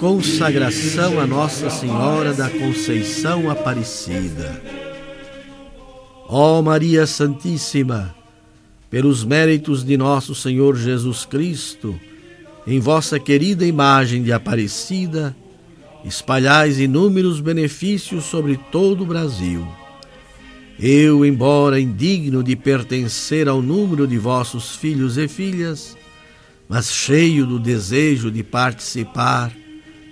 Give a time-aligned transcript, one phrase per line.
[0.00, 4.62] consagração a Nossa Senhora da Conceição Aparecida.
[6.26, 8.14] Ó Maria Santíssima,
[8.88, 12.00] pelos méritos de nosso Senhor Jesus Cristo,
[12.66, 15.36] em vossa querida imagem de Aparecida,
[16.02, 19.68] espalhais inúmeros benefícios sobre todo o Brasil.
[20.78, 25.94] Eu, embora indigno de pertencer ao número de vossos filhos e filhas,
[26.66, 29.59] mas cheio do desejo de participar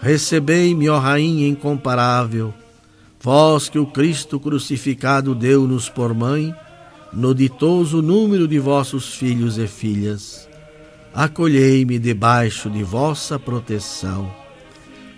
[0.00, 2.54] Recebei-me, ó Rainha incomparável,
[3.20, 6.54] vós que o Cristo crucificado deu-nos por mãe,
[7.12, 10.48] no ditoso número de vossos filhos e filhas.
[11.12, 14.30] Acolhei-me debaixo de vossa proteção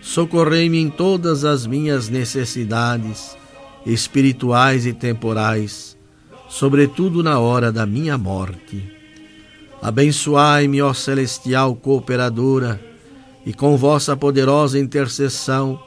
[0.00, 3.36] socorrei-me em todas as minhas necessidades,
[3.84, 5.96] espirituais e temporais,
[6.48, 8.82] sobretudo na hora da minha morte.
[9.80, 12.80] Abençoai-me, ó celestial cooperadora,
[13.50, 15.82] e com vossa poderosa intercessão,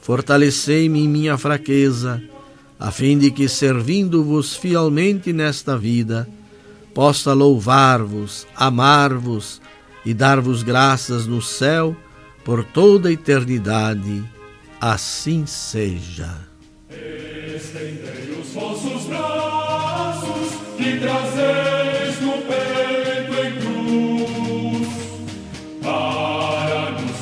[0.00, 2.20] fortalecei-me em minha fraqueza,
[2.76, 6.28] a fim de que, servindo-vos fielmente nesta vida,
[6.92, 9.62] possa louvar-vos, amar-vos
[10.04, 11.96] e dar-vos graças no céu
[12.44, 14.24] por toda a eternidade.
[14.80, 16.36] Assim seja.
[16.90, 20.48] Estendei os vossos braços
[20.80, 21.94] e trazei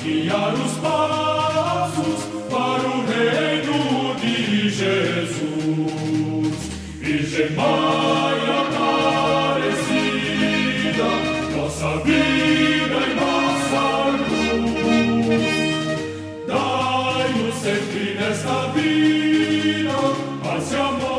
[0.03, 6.57] guiar os passos para o reino de Jesus.
[6.99, 8.61] Virgem Maria
[9.53, 10.01] Aparecida,
[11.57, 13.83] nossa vida e nossa
[14.29, 15.45] luz,
[16.47, 19.03] dai-nos sempre nesta vida
[20.43, 21.12] paz e amor.